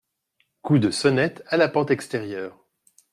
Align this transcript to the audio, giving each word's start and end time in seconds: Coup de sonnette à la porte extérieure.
Coup 0.63 0.79
de 0.79 0.89
sonnette 0.89 1.43
à 1.45 1.57
la 1.57 1.67
porte 1.69 1.91
extérieure. 1.91 2.57